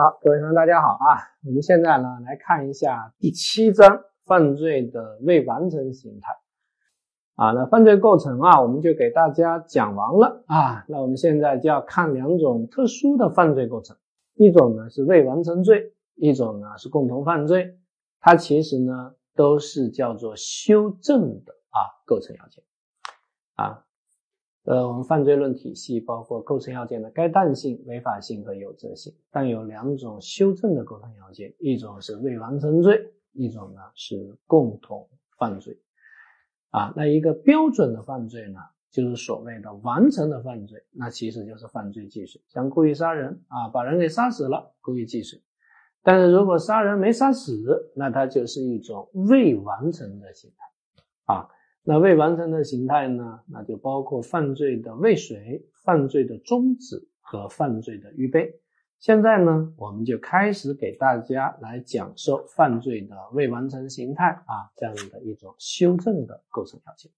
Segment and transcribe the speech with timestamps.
[0.00, 1.18] 好，各位同学大家好啊！
[1.44, 6.36] 我们现在呢来看一下第七章犯罪的未完成形态
[7.34, 7.50] 啊。
[7.50, 10.84] 那犯罪构成啊，我们就给大家讲完了啊。
[10.86, 13.96] 那我们现在就要看两种特殊的犯罪构成，
[14.36, 17.76] 一种呢是未完成罪，一种呢是共同犯罪。
[18.20, 22.62] 它其实呢都是叫做修正的啊构成要件
[23.56, 23.84] 啊。
[24.68, 35.80] 呃，我们犯罪论体系包括构成要件的该当性、违法性和有责性，但有两种修正的构成要件，一种是未完成罪，一种呢是共同犯罪。
[36.68, 38.60] 啊，那一个标准的犯罪呢，
[38.90, 45.40] 就是所谓的完成的犯罪，那其实就是犯罪既遂，像故意杀人啊，把人给杀死了，故意既遂。
[46.02, 51.48] 但是如果杀人没杀死，那它就是一种未完成的形态啊。
[51.90, 53.40] 那未完成的形态呢？
[53.46, 58.60] 那就包括犯罪的未遂、犯罪的终止和犯罪的预备。
[58.98, 67.10] 现在呢，我们就开始给大家来讲授犯罪的未完成形态啊，这样的一种修正的构成条件。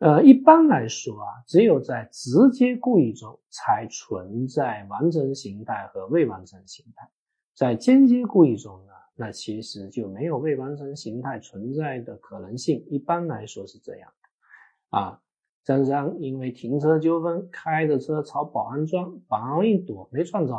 [0.00, 7.08] 呃，一般来说啊，只有在直接故意中才存在完成形态和未完成形态，
[7.54, 8.92] 在间接故意中呢？
[9.18, 15.22] 那其实就没有未完成形态存在的可能性，一般来说是这样的啊。
[15.64, 20.54] 张三因为停车纠纷，开着车朝保安撞，保安一躲没撞着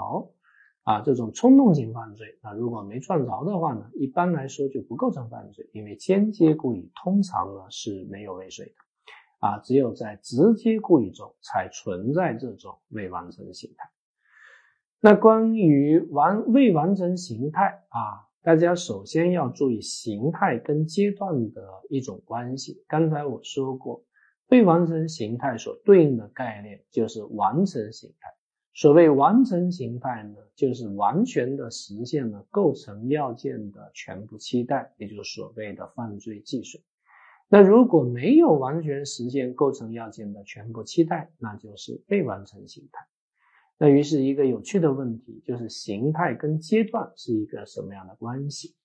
[0.84, 13.90] 啊，这种冲动型犯罪，那如果没撞着的话呢，一般来说就不构成犯罪，因为间接故意通常呢是没有未遂的啊，只有在直接故意中才存在这种未完成形态。
[15.00, 18.27] 那关于完未完成形态啊。
[18.48, 22.82] 大家首先要注意形态跟阶段的一种关系。
[22.88, 24.06] 刚才我说过，
[24.48, 28.30] 未完成形态所对应的概念就是完成形态。
[28.74, 36.82] 所谓完成形态呢，就是完全的实现了构成要件的全部期待，也就是所谓的犯罪既遂。
[37.50, 43.06] 那如果没有完全实现构成要件的全部期待，那就是未完成形态。
[43.80, 48.76] 那于是，一个有趣的问题就是，形态跟阶段是一个什么样的关系？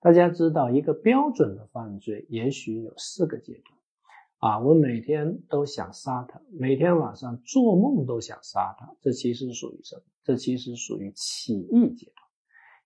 [0.00, 10.02] 大家知道，一个标准的犯罪也许有四个阶段啊，我每天都想杀他，每天晚上做梦都想杀他，这其实属于什么？
[10.22, 12.24] 这其实属于起义阶段。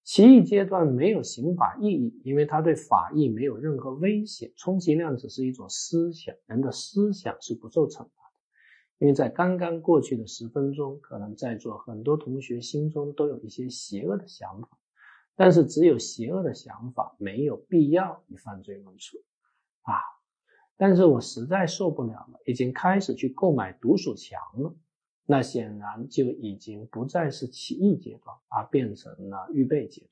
[0.05, 8.28] 起义阶段没有刑法意义，因为它对法益没有任何威胁，充其量只是一种思想，人的思想是不受惩罚。
[8.99, 14.69] 因为在刚刚过去的十分钟，可能在座很多同学心中都有一些邪恶的想法，
[15.37, 19.19] 但是只有邪恶的想法没有必要以犯罪论处
[19.83, 19.95] 啊！
[20.77, 24.75] 但是我实在受不了了，已经开始去购买毒鼠强了，
[25.27, 30.11] 那显然就已经不再是起义阶段，而变成了预备阶段。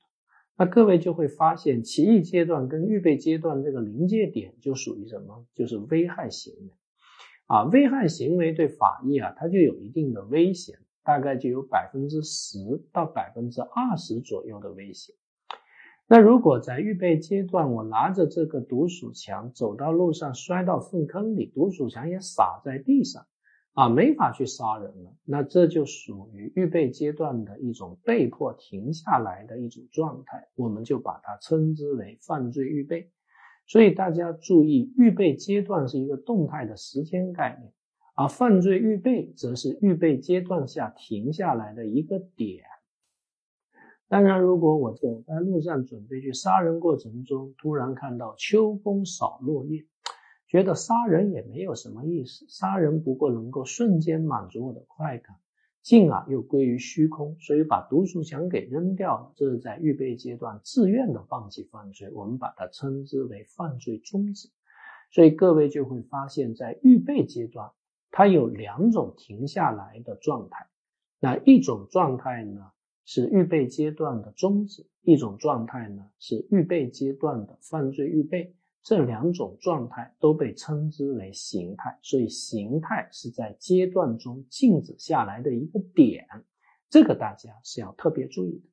[0.57, 5.45] 那各位就会发现，起义阶段跟预备阶段这个临界点就属于什么？
[5.53, 6.71] 就是危害行为。
[7.47, 12.59] 啊，危害行为对法益啊，它就有一定的危险，大概就有百分之十
[12.91, 15.15] 到百分之二十左右的危险。
[16.09, 23.25] 那如果在预备阶段，我拿着这个毒鼠强走到路上，摔到粪坑里，毒鼠强也洒在地上，
[23.73, 33.09] 啊，没法去杀人了，那这就属于预备阶段的一种被迫停下来的一种状态，我们就把它称之为犯罪预备。
[33.67, 37.73] 所以大家注意，预备阶段是一个动态的时间概念，
[38.15, 42.63] 而犯罪预备则是预备阶段下停下来的一个点。
[44.07, 49.85] 当然，如果我走在路上准备去杀人过程中，突然看到秋风扫落叶，
[50.47, 55.35] 觉得杀人也没有什么意思，杀人不过能够瞬间满足我的快感。
[55.87, 59.31] 进而又归于虚空，所以把毒鼠强给扔掉了。
[59.37, 64.49] 这是在预备阶段自愿的放弃犯罪，我们把它称之为犯罪终止。
[65.11, 67.71] 所以各位就会发现，在预备阶段，
[68.11, 70.67] 它有两种停下来的状态。
[71.21, 72.69] 那一种状态呢
[73.05, 78.53] 是预备阶段的终止，一种状态呢是预备阶段的犯罪预备。
[78.87, 86.25] 这两种状态都被称之为形态，所以形态是在阶段中静止下来的一个点，
[86.89, 88.69] 这个大家是要特别注意的。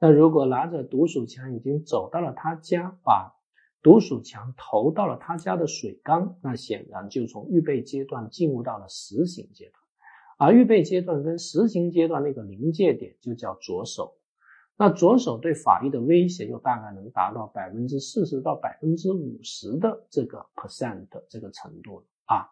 [0.00, 3.36] 那如果拿着毒鼠强已经走到了他家，把
[3.84, 9.74] 毒鼠强投到了他家的水缸，那显然就从预备阶段进入到了实行阶段，
[10.38, 14.16] 而预备阶段跟实行阶段那个临界点就叫着手。
[14.78, 22.50] 那着手对法律的威胁就大概能达到百分之四十到百分之五十的这个 percent 这个程度了啊，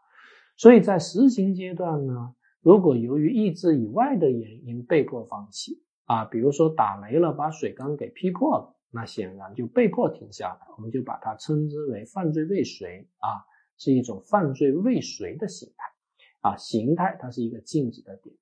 [0.57, 13.45] 所以在实行阶段呢，如果由于意志以外的原因被迫放弃，啊，比如说打雷了，把水缸给劈破了，那显然就被迫停下来，我们就把它称之为犯罪未遂啊，
[13.77, 18.34] 是一种犯罪未遂的形态啊，形态它是一个静止的点。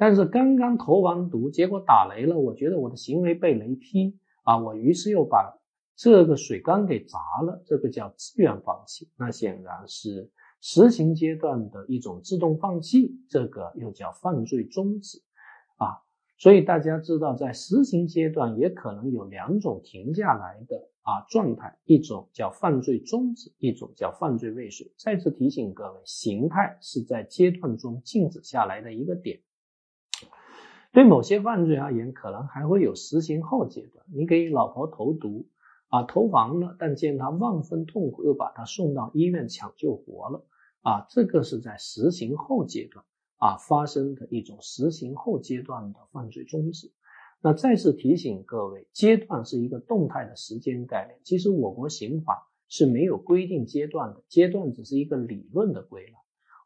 [0.00, 5.60] 但是刚刚投完毒，结果打雷了，我觉得我的行为被雷劈啊，我于是又把
[5.94, 10.30] 这个水缸给砸了，这个叫自愿放弃，那显然是
[10.62, 15.18] 实行阶段的一种自动放弃，这个又叫犯罪终止
[15.76, 16.00] 啊。
[16.38, 24.90] 所以大家知道，在实行阶段也可能有两种停下来的啊状态，一种叫犯罪终止，一种叫犯罪未遂。
[24.96, 29.38] 再次提醒各位，形态是在阶段中静止下来的一个点。
[30.92, 34.04] 对某些犯罪而言，可能还会有实行后阶段。
[34.12, 35.46] 你给老婆投毒
[35.88, 40.44] 啊，投完了，但见她万分痛苦，又把她送到医院抢救活了
[40.82, 43.04] 啊，这个是在实行后阶段。
[43.42, 46.92] 啊，发生的一种实行后阶段的犯罪终止。
[47.40, 51.18] 那再次提醒各位，阶段是一个动态的时间概念。
[51.24, 56.18] 其实我国刑法是没有规定阶段的，阶段只是一个理论的归纳。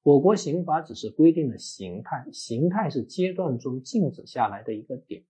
[0.05, 5.25] 我国刑法只是规定了形态，形态是阶段中静止下来的一个点。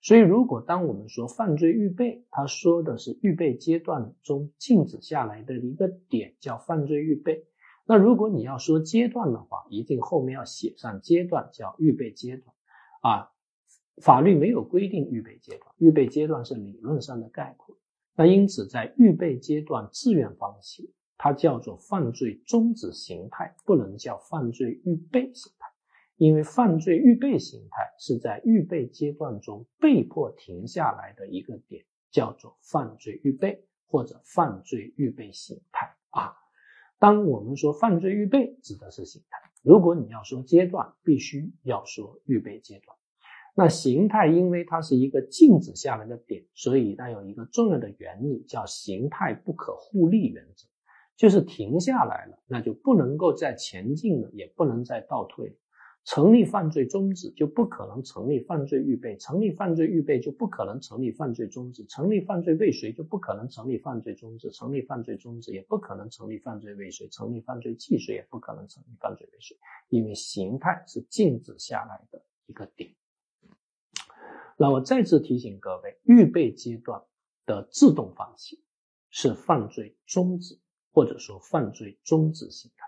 [0.00, 7.44] 所以，如果当我们说犯罪预备，他说的是预备阶段中静止下来的一个点，叫犯罪预备。
[7.84, 12.54] 那如果你要说阶段的话，一定后面要写上阶段，叫预备阶段，
[13.00, 13.32] 啊，
[14.00, 17.76] 法律没有规定预备阶段，预备阶段是理论上的概括。
[18.14, 20.92] 那因此在预备阶段自愿放弃，
[21.24, 25.68] 它叫做犯罪终止形态，不能叫犯罪预备形态，
[26.16, 36.34] 因为犯罪预备形态是在预备阶段中被迫停下来的一个点，叫做犯罪预备或者犯罪预备形态啊。
[36.98, 39.38] 当我们说犯罪预备，指的是形态。
[39.62, 42.98] 如果你要说阶段，必须要说预备阶段。
[43.54, 50.66] 那形态因为它是一个静止下来的点，所以它有一个重要的原理，叫形态不可互利原则，
[51.22, 55.56] 就是停下来了，那就不能够再前进了，也不能再倒退。
[56.02, 69.56] 成立犯罪中止就不可能成立犯罪预备，成立犯罪预备就不可能成立犯罪中止，成立犯罪未遂就不可能成立犯罪中止，成立犯罪中止也不可能成立犯罪未遂，成立犯罪既遂也不可能成立犯罪未遂，
[69.90, 72.90] 因为形态是静止下来的一个点。
[74.56, 77.00] 那我再次提醒各位，预备阶段
[77.46, 78.60] 的自动放弃
[79.08, 80.58] 是犯罪终止，
[80.92, 82.86] 或者说犯罪终止形态。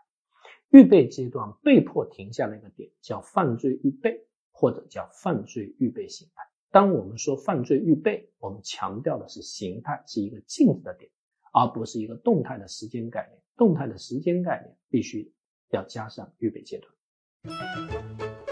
[0.71, 6.43] 预备阶段被迫停下那个点叫犯罪预备，或者叫犯罪预备形态。
[6.71, 11.09] 当我们说犯罪预备，我们强调的是形态是一个静止的点，
[11.53, 13.41] 而不是一个动态的时间概念。
[13.57, 15.33] 动态的时间概念必须
[15.71, 18.44] 要加上预备阶段。